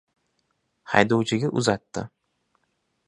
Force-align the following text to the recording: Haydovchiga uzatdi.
Haydovchiga 0.95 1.53
uzatdi. 1.61 2.07